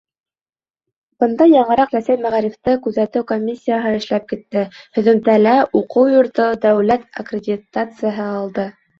Бында 1.23 1.45
яңыраҡ 1.47 1.91
Рәсәй 1.97 2.17
мәғарифты 2.21 2.73
күҙәтеү 2.87 3.25
комиссияһы 3.31 3.91
эшләп 3.97 4.25
китте, 4.31 4.63
һөҙөмтәлә 4.99 5.53
уҡыу 5.81 6.07
йорто 6.15 6.47
дәүләт 6.65 7.05
аккредитацияһы 7.25 8.27
алды. 8.39 8.67